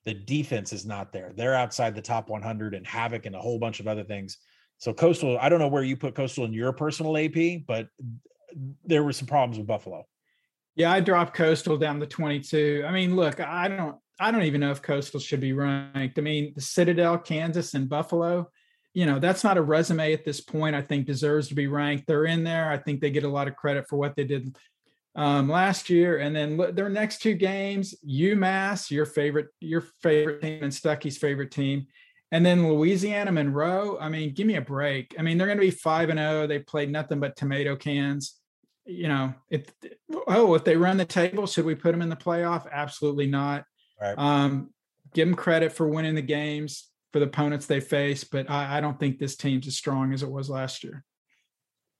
[0.05, 1.33] The defense is not there.
[1.35, 4.39] They're outside the top 100 and havoc and a whole bunch of other things.
[4.79, 7.89] So Coastal, I don't know where you put Coastal in your personal AP, but
[8.85, 10.05] there were some problems with Buffalo.
[10.77, 12.85] Yeah, I dropped Coastal down to 22.
[12.87, 16.19] I mean, look, I don't I don't even know if Coastal should be ranked.
[16.19, 18.49] I mean, the Citadel, Kansas, and Buffalo,
[18.97, 20.75] you know, that's not a resume at this point.
[20.75, 22.07] I think deserves to be ranked.
[22.07, 22.71] They're in there.
[22.71, 24.57] I think they get a lot of credit for what they did
[25.15, 26.17] um, last year.
[26.17, 31.51] And then their next two games, UMass, your favorite, your favorite team, and Stuckey's favorite
[31.51, 31.89] team,
[32.33, 33.99] and then Louisiana Monroe.
[34.01, 35.15] I mean, give me a break.
[35.19, 36.45] I mean, they're going to be five and zero.
[36.45, 36.47] Oh.
[36.47, 38.41] They played nothing but tomato cans.
[38.87, 39.67] You know, if
[40.27, 42.67] oh, if they run the table, should we put them in the playoff?
[42.73, 43.67] Absolutely not.
[44.01, 44.15] Right.
[44.17, 44.71] Um,
[45.13, 48.81] give them credit for winning the games for the opponents they face, but I, I
[48.81, 51.05] don't think this team's as strong as it was last year.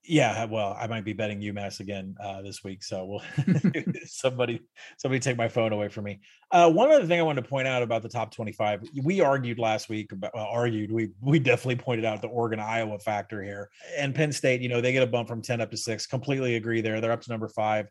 [0.07, 3.21] Yeah, well, I might be betting UMass again uh, this week, so we'll
[4.05, 4.61] somebody
[4.97, 6.21] somebody take my phone away from me.
[6.49, 9.59] Uh, one other thing I wanted to point out about the top twenty-five, we argued
[9.59, 13.69] last week about well, argued we we definitely pointed out the Oregon Iowa factor here,
[13.97, 14.61] and Penn State.
[14.61, 16.07] You know, they get a bump from ten up to six.
[16.07, 17.01] Completely agree there.
[17.01, 17.87] They're up to number five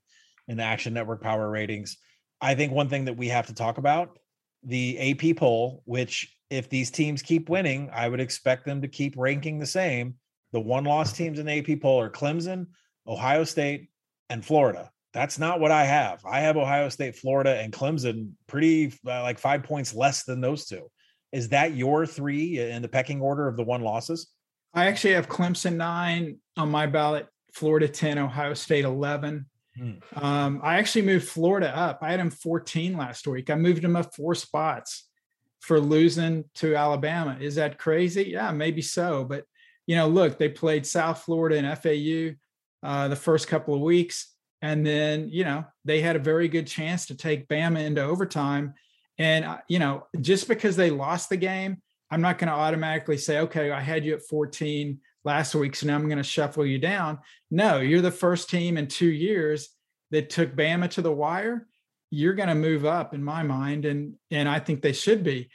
[0.48, 1.98] in the Action Network power ratings.
[2.40, 4.18] I think one thing that we have to talk about
[4.62, 9.14] the AP poll, which if these teams keep winning, I would expect them to keep
[9.16, 10.14] ranking the same.
[10.52, 12.66] The one loss teams in the AP poll are Clemson,
[13.06, 13.88] Ohio State,
[14.30, 14.90] and Florida.
[15.12, 16.20] That's not what I have.
[16.26, 20.66] I have Ohio State, Florida, and Clemson pretty uh, like five points less than those
[20.66, 20.90] two.
[21.32, 24.28] Is that your three in the pecking order of the one losses?
[24.74, 29.46] I actually have Clemson nine on my ballot, Florida 10, Ohio State 11.
[29.76, 29.92] Hmm.
[30.14, 32.00] Um, I actually moved Florida up.
[32.02, 33.48] I had them 14 last week.
[33.48, 35.08] I moved them up four spots
[35.60, 37.36] for losing to Alabama.
[37.40, 38.30] Is that crazy?
[38.30, 39.24] Yeah, maybe so.
[39.24, 39.44] But
[39.86, 42.36] you know, look, they played South Florida and FAU
[42.88, 46.66] uh, the first couple of weeks, and then you know they had a very good
[46.66, 48.74] chance to take Bama into overtime.
[49.18, 53.18] And uh, you know, just because they lost the game, I'm not going to automatically
[53.18, 56.66] say, okay, I had you at 14 last week, so now I'm going to shuffle
[56.66, 57.18] you down.
[57.50, 59.70] No, you're the first team in two years
[60.10, 61.66] that took Bama to the wire
[62.10, 65.48] you're going to move up in my mind and and I think they should be.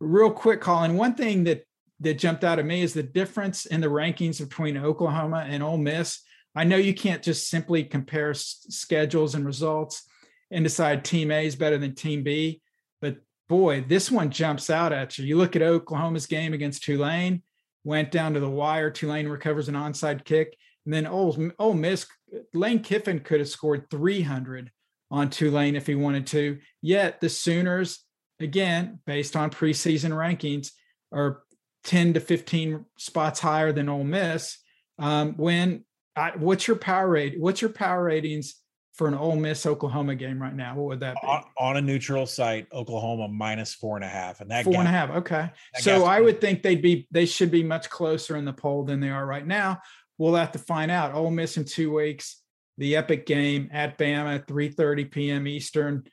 [0.00, 1.64] Real quick Colin, one thing that
[2.00, 5.78] that jumped out at me is the difference in the rankings between Oklahoma and Ole
[5.78, 6.20] Miss.
[6.54, 10.08] I know you can't just simply compare s- schedules and results
[10.50, 12.62] and decide team A is better than team B,
[13.00, 13.16] but
[13.48, 15.26] boy, this one jumps out at you.
[15.26, 17.42] You look at Oklahoma's game against Tulane,
[17.84, 22.06] went down to the wire, Tulane recovers an onside kick, and then Ole, Ole Miss
[22.54, 24.70] Lane Kiffin could have scored 300
[25.10, 26.58] on Tulane if he wanted to.
[26.82, 28.04] Yet the Sooners,
[28.40, 30.70] again, based on preseason rankings,
[31.12, 31.42] are
[31.84, 34.58] 10 to 15 spots higher than Ole Miss.
[34.98, 35.84] Um, when
[36.16, 37.40] I, what's your power rate?
[37.40, 38.56] What's your power ratings
[38.98, 41.28] for an Ole Miss Oklahoma game right now, what would that be?
[41.28, 44.80] On, on a neutral site, Oklahoma minus four and a half, and that Four gap-
[44.80, 45.10] and a half.
[45.10, 45.50] Okay.
[45.76, 48.98] So I would think they'd be they should be much closer in the poll than
[48.98, 49.80] they are right now.
[50.18, 51.14] We'll have to find out.
[51.14, 52.42] Ole Miss in two weeks,
[52.78, 55.46] the epic game at Bama, 3:30 p.m.
[55.46, 56.04] Eastern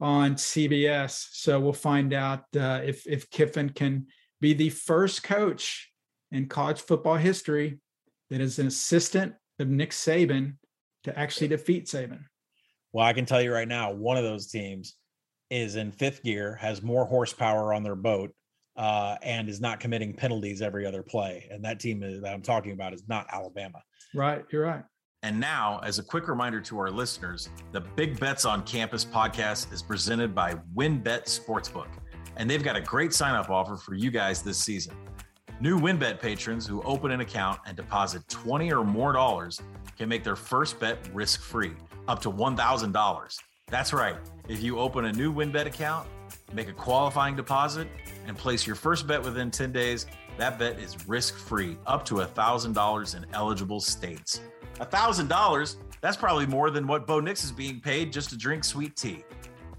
[0.00, 1.28] on CBS.
[1.32, 4.06] So we'll find out uh, if if Kiffin can
[4.40, 5.90] be the first coach
[6.32, 7.78] in college football history
[8.30, 10.56] that is an assistant of Nick Saban
[11.04, 12.24] to actually defeat Saban.
[12.92, 14.94] Well, I can tell you right now, one of those teams
[15.50, 18.32] is in fifth gear, has more horsepower on their boat,
[18.76, 21.48] uh, and is not committing penalties every other play.
[21.50, 23.82] And that team that I'm talking about is not Alabama.
[24.14, 24.84] Right, you're right.
[25.24, 29.72] And now, as a quick reminder to our listeners, the Big Bets on Campus podcast
[29.72, 31.86] is presented by WynnBET Sportsbook,
[32.36, 34.94] and they've got a great sign up offer for you guys this season.
[35.62, 39.62] New WynnBET patrons who open an account and deposit 20 or more dollars
[39.96, 41.72] can make their first bet risk free,
[42.06, 43.36] up to $1,000.
[43.68, 44.16] That's right.
[44.46, 46.06] If you open a new WynnBET account,
[46.52, 47.88] make a qualifying deposit,
[48.26, 50.04] and place your first bet within 10 days,
[50.36, 54.40] that bet is risk free, up to $1,000 in eligible states.
[54.80, 55.76] $1,000?
[56.00, 59.24] That's probably more than what Bo Nix is being paid just to drink sweet tea.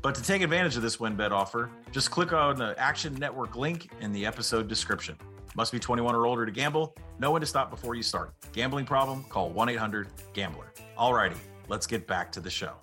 [0.02, 3.90] But to take advantage of this WynnBET offer, just click on the Action Network link
[4.02, 5.18] in the episode description.
[5.56, 6.96] Must be 21 or older to gamble.
[7.18, 8.34] Know when to stop before you start.
[8.52, 9.24] Gambling problem?
[9.30, 10.72] Call 1 800 Gambler.
[10.98, 11.38] Alrighty,
[11.70, 12.74] let's get back to the show.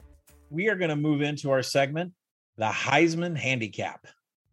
[0.50, 2.12] We are going to move into our segment,
[2.56, 4.06] the Heisman Handicap.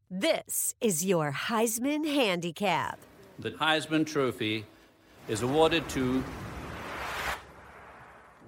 [0.10, 3.00] This is your Heisman Handicap.
[3.40, 4.66] The Heisman Trophy
[5.30, 6.22] is awarded to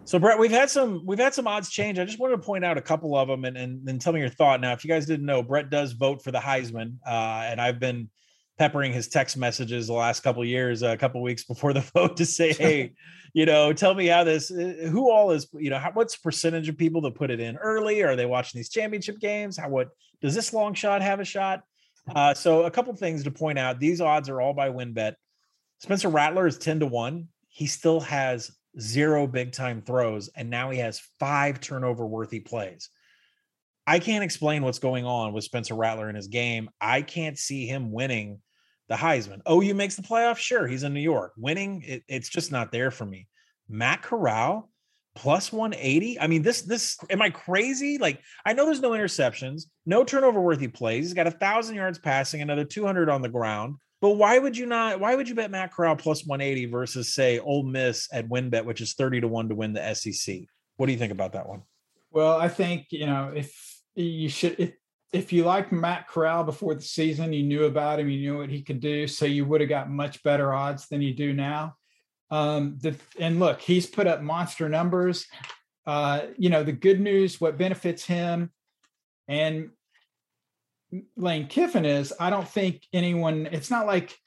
[0.04, 1.98] So Brett, we've had some we've had some odds change.
[1.98, 4.20] I just wanted to point out a couple of them and and, and tell me
[4.20, 4.60] your thought.
[4.60, 7.80] Now, if you guys didn't know, Brett does vote for the Heisman, uh, and I've
[7.80, 8.10] been
[8.58, 11.82] peppering his text messages the last couple of years, a couple of weeks before the
[11.96, 12.92] vote to say, hey,
[13.34, 16.70] you know, tell me how this, uh, who all is, you know, how, what's percentage
[16.70, 18.04] of people that put it in early?
[18.04, 19.58] Are they watching these championship games?
[19.58, 19.90] How what
[20.22, 21.64] does this long shot have a shot?
[22.14, 23.80] Uh, so a couple things to point out.
[23.80, 25.16] These odds are all by WynnBET.
[25.80, 27.28] Spencer Rattler is 10 to 1.
[27.50, 32.90] He still has zero big time throws, and now he has five turnover worthy plays.
[33.86, 36.70] I can't explain what's going on with Spencer Rattler in his game.
[36.80, 38.42] I can't see him winning
[38.88, 39.42] the Heisman.
[39.50, 40.38] OU makes the playoff.
[40.38, 41.34] Sure, he's in New York.
[41.38, 43.28] Winning, it, it's just not there for me.
[43.68, 44.71] Matt Corral
[45.16, 46.20] plus 180.
[46.20, 47.98] I mean, this, this, am I crazy?
[47.98, 51.06] Like, I know there's no interceptions, no turnover worthy plays.
[51.06, 53.76] He's got a thousand yards passing, another 200 on the ground.
[54.02, 55.00] But why would you not?
[55.00, 58.82] Why would you bet Matt Corral plus 180 versus say Ole Miss at WynnBET, which
[58.82, 60.40] is 30 to 1 to win the SEC?
[60.78, 61.62] What do you think about that one?
[62.10, 63.56] Well, I think you know if
[63.94, 64.74] you should if
[65.14, 68.50] if you liked Matt Corral before the season, you knew about him, you knew what
[68.50, 71.76] he could do, so you would have got much better odds than you do now.
[72.32, 75.28] Um, the and look, he's put up monster numbers.
[75.86, 78.52] Uh, you know, the good news, what benefits him,
[79.28, 79.72] and
[81.16, 83.48] Lane Kiffin is, I don't think anyone.
[83.52, 84.18] It's not like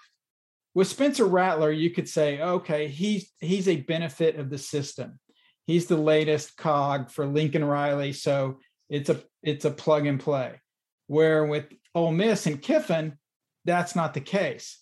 [0.75, 5.19] with Spencer Rattler, you could say, okay, he's he's a benefit of the system.
[5.67, 8.59] He's the latest cog for Lincoln Riley, so
[8.91, 10.61] it's a it's a plug and play.
[11.07, 13.19] Where with Ole Miss and Kiffin,
[13.65, 14.79] that's not the case.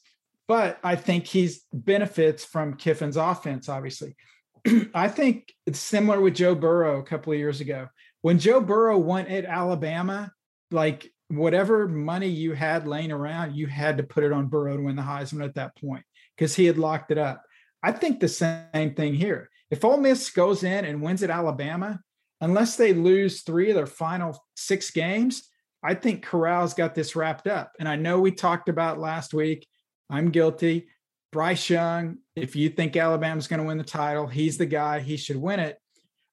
[0.48, 3.68] But I think he's benefits from Kiffin's offense.
[3.68, 4.16] Obviously,
[4.94, 7.88] I think it's similar with Joe Burrow a couple of years ago
[8.22, 10.33] when Joe Burrow went at Alabama.
[10.70, 14.83] Like whatever money you had laying around, you had to put it on Burrow to
[14.83, 16.05] win the Heisman at that point
[16.37, 17.42] because he had locked it up.
[17.83, 19.50] I think the same thing here.
[19.70, 22.00] If Ole Miss goes in and wins at Alabama,
[22.40, 25.48] unless they lose three of their final six games,
[25.83, 27.72] I think Corral's got this wrapped up.
[27.78, 29.66] And I know we talked about last week.
[30.12, 30.87] I'm guilty.
[31.33, 35.01] Bryce Young, if you think Alabama's going to win the title, he's the guy.
[35.01, 35.79] He should win it.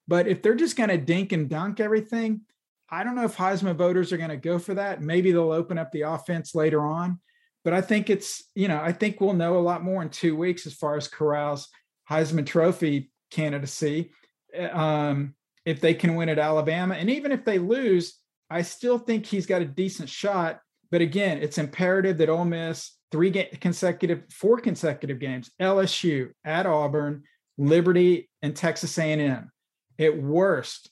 [0.07, 2.41] But if they're just going to dink and dunk everything,
[2.89, 5.01] I don't know if Heisman voters are going to go for that.
[5.01, 7.19] Maybe they'll open up the offense later on.
[7.63, 10.35] But I think it's, you know, I think we'll know a lot more in two
[10.35, 11.69] weeks as far as Corral's
[12.09, 14.11] Heisman Trophy candidacy.
[14.71, 16.95] Um, if they can win at Alabama.
[16.95, 18.17] And even if they lose,
[18.49, 20.59] I still think he's got a decent shot.
[20.89, 27.23] But again, it's imperative that Ole Miss three consecutive, four consecutive games, LSU at Auburn,
[27.57, 29.51] Liberty, and Texas A&M.
[29.99, 30.89] At worst,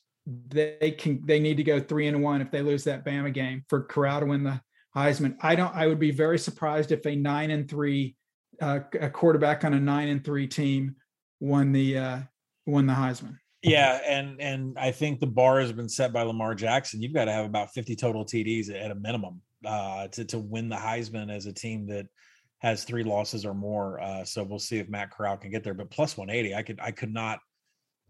[0.50, 3.64] they can they need to go three and one if they lose that Bama game
[3.70, 4.60] for Corral to win the
[4.96, 5.38] Heisman.
[5.42, 5.74] I don't.
[5.74, 8.16] I would be very surprised if a nine and three,
[8.62, 10.96] uh, a quarterback on a nine and three team
[11.40, 12.20] won the uh,
[12.66, 13.38] won the Heisman.
[13.64, 17.02] Yeah, and and I think the bar has been set by Lamar Jackson.
[17.02, 20.70] You've got to have about 50 total TDs at a minimum uh, to to win
[20.70, 22.08] the Heisman as a team that
[22.60, 24.00] has three losses or more.
[24.00, 25.74] Uh, so we'll see if Matt Corral can get there.
[25.74, 27.40] But plus 180, I could I could not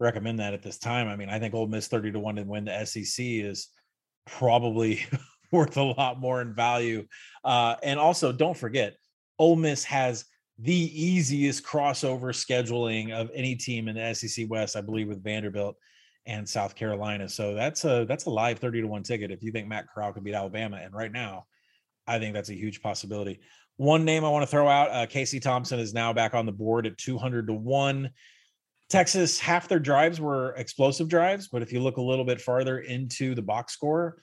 [0.00, 1.08] recommend that at this time.
[1.08, 3.68] I mean, I think Ole Miss 30 to 1 to win the SEC is
[4.26, 5.04] probably
[5.52, 7.06] worth a lot more in value.
[7.44, 8.94] Uh, and also, don't forget,
[9.38, 10.24] Ole Miss has
[10.58, 15.76] the easiest crossover scheduling of any team in the SEC West, I believe, with Vanderbilt
[16.28, 17.28] and South Carolina.
[17.28, 20.12] So that's a that's a live 30 to 1 ticket if you think Matt Corral
[20.12, 20.78] could beat Alabama.
[20.80, 21.46] And right now,
[22.06, 23.40] I think that's a huge possibility.
[23.78, 26.52] One name I want to throw out, uh, Casey Thompson is now back on the
[26.52, 28.10] board at 200 to 1.
[28.90, 32.80] Texas, half their drives were explosive drives, but if you look a little bit farther
[32.80, 34.22] into the box score,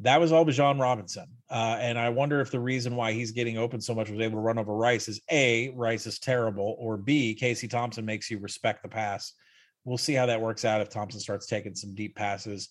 [0.00, 1.26] that was all Bijan Robinson.
[1.50, 4.36] Uh, and I wonder if the reason why he's getting open so much was able
[4.36, 8.38] to run over Rice is A, Rice is terrible, or B, Casey Thompson makes you
[8.38, 9.32] respect the pass.
[9.86, 12.68] We'll see how that works out if Thompson starts taking some deep passes.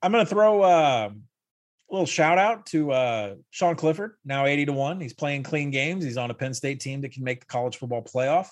[0.00, 4.66] I'm going to throw uh, a little shout out to uh, Sean Clifford, now 80
[4.66, 5.00] to 1.
[5.00, 6.04] He's playing clean games.
[6.04, 8.46] He's on a Penn State team that can make the college football playoff.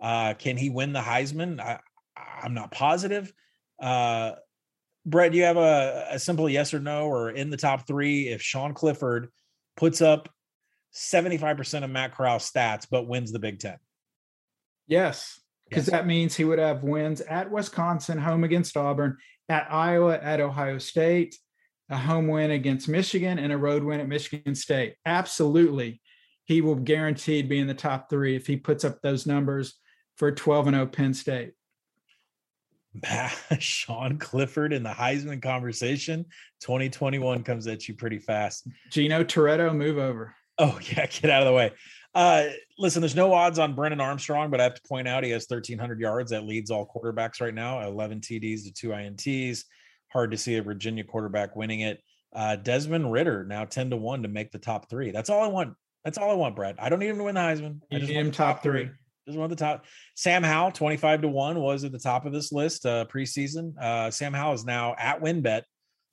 [0.00, 1.60] Uh, can he win the Heisman?
[1.60, 1.80] I,
[2.44, 3.32] am not positive.
[3.80, 4.32] Uh,
[5.04, 8.28] Brett, do you have a, a simple yes or no or in the top three
[8.28, 9.30] if Sean Clifford
[9.76, 10.28] puts up
[10.94, 13.78] 75% of Matt Corral stats but wins the Big Ten?
[14.86, 15.40] Yes,
[15.72, 15.92] because yes.
[15.92, 19.16] that means he would have wins at Wisconsin, home against Auburn,
[19.48, 21.34] at Iowa, at Ohio State,
[21.88, 24.96] a home win against Michigan, and a road win at Michigan State.
[25.06, 26.02] Absolutely.
[26.44, 29.72] He will guaranteed be in the top three if he puts up those numbers
[30.18, 31.52] for 12 and 0 Penn State.
[33.58, 36.26] Sean Clifford in the Heisman conversation
[36.60, 38.68] 2021 comes at you pretty fast.
[38.90, 40.34] Gino Torretta, move over.
[40.58, 41.72] Oh, yeah, get out of the way.
[42.14, 42.48] Uh,
[42.78, 45.46] listen, there's no odds on Brennan Armstrong, but I have to point out he has
[45.48, 46.30] 1,300 yards.
[46.30, 49.64] That leads all quarterbacks right now 11 TDs to two INTs.
[50.12, 52.02] Hard to see a Virginia quarterback winning it.
[52.34, 55.10] Uh, Desmond Ridder now 10 to 1 to make the top three.
[55.10, 55.74] That's all I want.
[56.04, 56.76] That's all I want, Brett.
[56.78, 57.80] I don't need him to win the Heisman.
[57.92, 58.86] I just need him top, top three.
[58.86, 58.94] three.
[59.26, 59.84] Just one of the top.
[60.16, 63.78] Sam Howell, 25 to 1, was at the top of this list uh, preseason.
[63.80, 65.62] Uh, Sam Howell is now at WynnBET,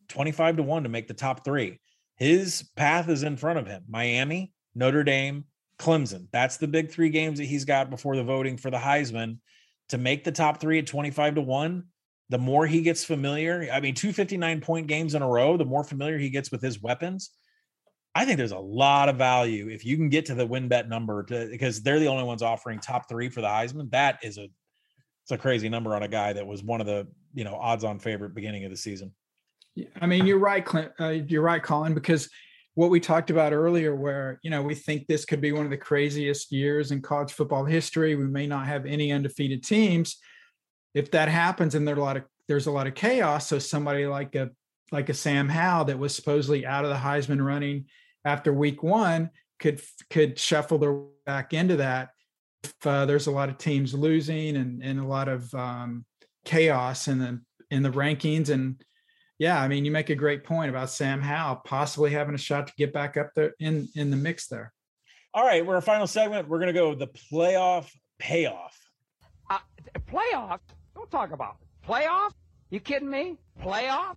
[0.10, 1.80] 25 to 1 to make the top three.
[2.18, 5.45] His path is in front of him Miami, Notre Dame,
[5.80, 6.28] Clemson.
[6.32, 9.38] That's the big three games that he's got before the voting for the Heisman.
[9.90, 11.84] To make the top three at 25 to 1,
[12.30, 15.84] the more he gets familiar, I mean, 259 point games in a row, the more
[15.84, 17.32] familiar he gets with his weapons,
[18.14, 21.24] I think there's a lot of value if you can get to the WynnBET number
[21.24, 23.90] to, because they're the only ones offering top three for the Heisman.
[23.92, 24.48] That is a
[25.24, 27.84] it's a crazy number on a guy that was one of the you know odds
[27.84, 29.14] on favorite beginning of the season.
[30.02, 30.92] I mean, you're right, Clint.
[31.00, 32.30] Uh, you're right, Colin, because
[32.76, 35.72] what we talked about earlier, where you know we think this could be one of
[35.72, 38.16] the craziest years in college football history.
[38.16, 40.18] We may not have any undefeated teams.
[40.94, 44.06] If that happens, and there's a lot of there's a lot of chaos, so somebody
[44.06, 44.50] like a
[44.92, 47.86] like a Sam Howell that was supposedly out of the Heisman running
[48.26, 50.94] after week one could could shuffle their
[51.26, 52.10] back into that
[52.64, 56.06] if uh, there's a lot of teams losing and, and a lot of um,
[56.46, 57.42] chaos in the
[57.72, 58.84] in the rankings and
[59.40, 62.68] yeah i mean you make a great point about sam howell possibly having a shot
[62.68, 64.72] to get back up there in in the mix there.
[65.34, 66.48] All right we're a final segment.
[66.48, 68.78] We're going to go the playoff payoff.
[69.50, 69.60] Uh,
[70.08, 70.60] playoff?
[70.96, 71.88] Don't talk about it.
[71.88, 72.32] playoff?
[72.70, 73.38] You kidding me?
[73.62, 74.16] Playoff?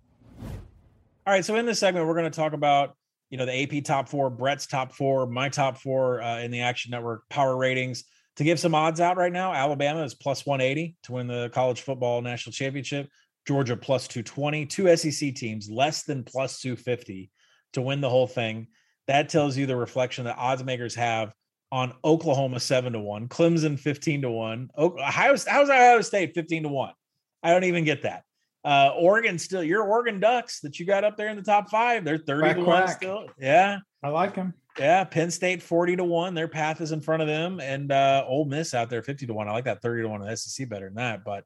[1.25, 2.95] All right so in this segment we're going to talk about
[3.33, 6.61] you know, the AP top four, Brett's top four, my top four uh, in the
[6.61, 8.03] Action Network power ratings.
[8.35, 11.81] To give some odds out right now, Alabama is plus 180 to win the college
[11.81, 13.09] football national championship.
[13.47, 17.29] Georgia plus 220, two SEC teams less than plus 250
[17.73, 18.67] to win the whole thing.
[19.07, 21.33] That tells you the reflection that odds makers have
[21.71, 24.69] on Oklahoma 7 to 1, Clemson 15 to 1.
[24.77, 26.93] Ohio, how's Ohio State 15 to 1?
[27.41, 28.23] I don't even get that.
[28.63, 32.05] Uh, Oregon still, your Oregon Ducks that you got up there in the top five,
[32.05, 32.87] they're 30 quack, to quack.
[32.87, 33.25] 1 still.
[33.37, 33.79] Yeah.
[34.01, 34.53] I like them.
[34.79, 35.03] Yeah.
[35.03, 36.33] Penn State 40 to 1.
[36.33, 37.59] Their path is in front of them.
[37.59, 39.49] And uh Ole Miss out there 50 to 1.
[39.49, 41.25] I like that 30 to 1 in the SEC better than that.
[41.25, 41.43] But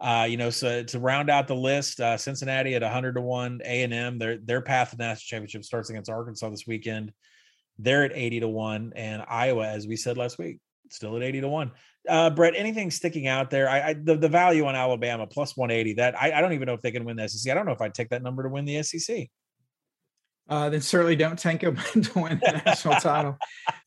[0.00, 3.60] uh, you know, so to round out the list, uh, Cincinnati at 100 to 1,
[3.64, 7.12] A&M, their their path to national championship starts against Arkansas this weekend.
[7.78, 10.58] They're at 80 to 1, and Iowa, as we said last week,
[10.90, 11.70] still at 80 to 1.
[12.08, 13.68] Uh, Brett, anything sticking out there?
[13.68, 15.94] I, I the, the value on Alabama plus 180.
[15.94, 17.50] That I, I don't even know if they can win the SEC.
[17.50, 19.28] I don't know if I'd take that number to win the SEC.
[20.46, 23.36] Uh, then certainly don't tank them to win the national title.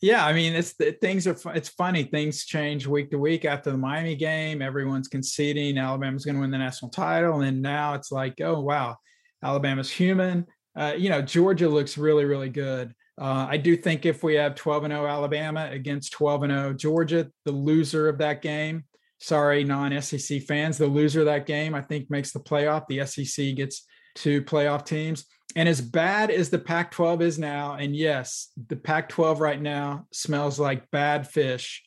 [0.01, 2.03] Yeah, I mean, it's things are it's funny.
[2.03, 3.45] Things change week to week.
[3.45, 7.93] After the Miami game, everyone's conceding Alabama's going to win the national title, and now
[7.93, 8.97] it's like, oh wow,
[9.43, 10.47] Alabama's human.
[10.75, 12.93] Uh, you know, Georgia looks really really good.
[13.19, 16.73] Uh, I do think if we have 12 and 0 Alabama against 12 and 0
[16.73, 18.85] Georgia, the loser of that game,
[19.19, 22.85] sorry, non SEC fans, the loser of that game, I think makes the playoff.
[22.87, 23.85] The SEC gets
[24.15, 25.25] two playoff teams.
[25.55, 29.61] And as bad as the Pac 12 is now, and yes, the Pac 12 right
[29.61, 31.83] now smells like bad fish.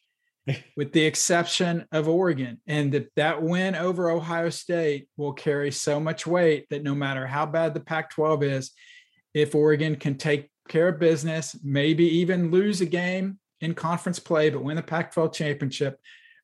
[0.76, 2.58] with the exception of Oregon.
[2.66, 7.26] And that, that win over Ohio State will carry so much weight that no matter
[7.26, 8.70] how bad the Pac 12 is,
[9.34, 14.50] if Oregon can take care of business, maybe even lose a game in conference play,
[14.50, 16.00] but win the Pac 12 championship,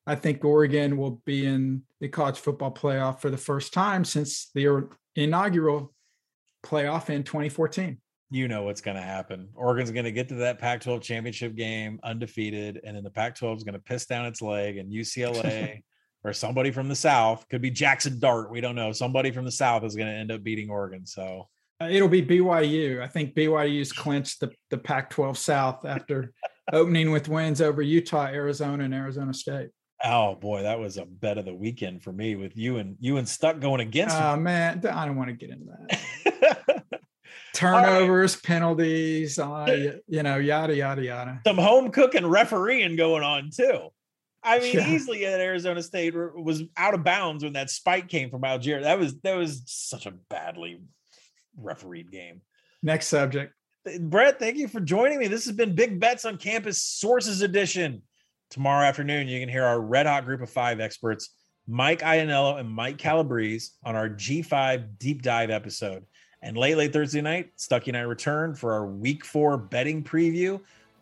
[0.06, 4.50] I think Oregon will be in the college football playoff for the first time since
[4.54, 5.92] the inaugural
[6.66, 7.98] playoff in 2014
[8.30, 9.48] you know what's going to happen.
[9.54, 13.36] Oregon's going to get to that Pac 12 championship game undefeated, and then the Pac
[13.36, 15.82] 12 is going to piss down its leg, and UCLA
[16.24, 18.50] or somebody from the South could be Jackson Dart.
[18.50, 18.90] We don't know.
[18.92, 21.06] Somebody from the South is going to end up beating Oregon.
[21.06, 21.48] So
[21.80, 23.00] uh, it'll be BYU.
[23.00, 26.32] I think BYU's clinched the, the Pac 12 South after
[26.72, 29.68] opening with wins over Utah, Arizona, and Arizona State.
[30.04, 33.16] Oh boy, that was a bet of the weekend for me with you and you
[33.16, 34.14] and Stuck going against.
[34.14, 36.32] Oh man, I don't want to get into that.
[37.57, 38.42] turnovers, right.
[38.42, 41.40] penalties, uh, you know, yada yada yada.
[41.46, 43.88] Some home cooking refereeing going on too.
[44.42, 44.88] I mean, yeah.
[44.88, 48.82] easily at Arizona State was out of bounds when that spike came from Allgeier.
[48.82, 50.80] That was that was such a badly
[51.57, 52.42] refereed game.
[52.82, 53.52] Next subject.
[54.00, 55.26] Brett, thank you for joining me.
[55.26, 58.02] This has been Big Bets on Campus Sources Edition.
[58.50, 61.34] Tomorrow afternoon, you can hear our red hot group of five experts,
[61.66, 66.04] Mike Ianniello and Mike Calabrese, on our G5 deep dive episode.
[66.47, 70.61] And late, late Thursday night, Stuckey and I return for our week four betting preview,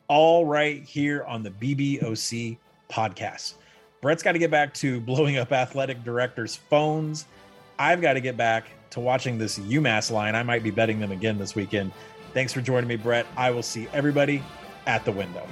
[0.09, 2.57] all right here on the BBOC
[2.91, 3.57] podcast.
[4.01, 7.27] Brett's got to get back to blowing up athletic directors' phones.
[7.79, 10.35] I've got to get back to watching this UMass line.
[10.35, 11.93] I might be betting them again this weekend.
[12.33, 13.27] Thanks for joining me, Brett.
[13.37, 14.43] I will see everybody
[14.87, 15.47] at the window.